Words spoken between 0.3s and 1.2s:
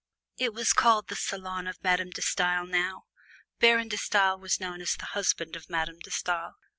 It was called the